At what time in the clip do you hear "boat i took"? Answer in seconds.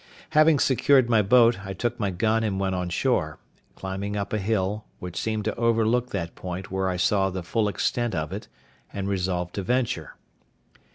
1.21-1.99